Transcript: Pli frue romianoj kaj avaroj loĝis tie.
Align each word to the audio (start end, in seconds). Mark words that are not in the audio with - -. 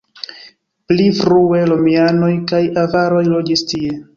Pli 0.91 1.05
frue 1.17 1.61
romianoj 1.73 2.33
kaj 2.53 2.63
avaroj 2.87 3.25
loĝis 3.31 3.67
tie. 3.75 3.97